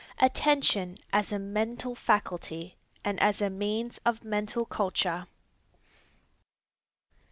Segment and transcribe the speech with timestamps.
[0.19, 5.27] ATTENTION AS A MENTAL FACULTY, AND AS A MEANS OF MENTAL CULTURE.